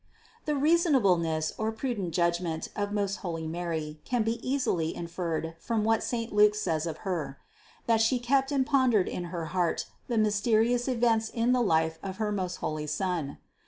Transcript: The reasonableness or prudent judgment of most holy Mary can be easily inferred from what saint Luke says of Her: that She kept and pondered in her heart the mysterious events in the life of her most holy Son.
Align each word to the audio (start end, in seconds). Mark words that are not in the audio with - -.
The 0.45 0.55
reasonableness 0.55 1.53
or 1.59 1.71
prudent 1.71 2.11
judgment 2.11 2.69
of 2.75 2.91
most 2.91 3.17
holy 3.17 3.45
Mary 3.45 4.01
can 4.03 4.23
be 4.23 4.39
easily 4.41 4.95
inferred 4.95 5.53
from 5.59 5.83
what 5.83 6.01
saint 6.01 6.33
Luke 6.33 6.55
says 6.55 6.87
of 6.87 7.05
Her: 7.05 7.37
that 7.85 8.01
She 8.01 8.17
kept 8.17 8.51
and 8.51 8.65
pondered 8.65 9.07
in 9.07 9.25
her 9.25 9.45
heart 9.53 9.85
the 10.07 10.17
mysterious 10.17 10.87
events 10.87 11.29
in 11.29 11.51
the 11.51 11.61
life 11.61 11.99
of 12.01 12.17
her 12.17 12.31
most 12.31 12.55
holy 12.55 12.87
Son. 12.87 13.37